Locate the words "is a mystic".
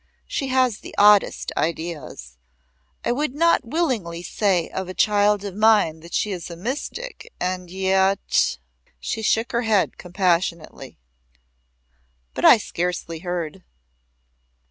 6.31-7.31